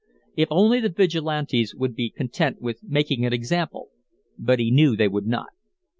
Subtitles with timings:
[0.35, 3.89] If only the Vigilantes would be content with making an example
[4.35, 5.49] but he knew they would not.